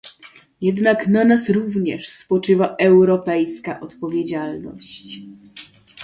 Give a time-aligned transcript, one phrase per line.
[0.61, 5.19] Jednak na nas również spoczywa europejska odpowiedzialność